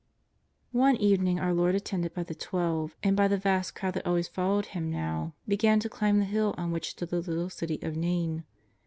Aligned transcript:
One 0.71 0.95
evening 0.95 1.39
our 1.39 1.53
Lord, 1.53 1.75
attended 1.75 2.15
by 2.15 2.23
the 2.23 2.33
Twelve 2.33 2.95
and 3.03 3.15
by 3.15 3.27
the 3.27 3.37
vast 3.37 3.75
crowd 3.75 3.93
that 3.93 4.07
always 4.07 4.27
followed 4.27 4.65
Him 4.65 4.89
now, 4.89 5.35
be 5.47 5.55
gan 5.57 5.79
to 5.81 5.89
climb 5.89 6.17
the 6.17 6.25
hill 6.25 6.55
on 6.57 6.71
which 6.71 6.89
stood 6.89 7.09
the 7.11 7.21
little 7.21 7.51
city 7.51 7.77
of 7.83 7.95
Nain. 7.95 8.43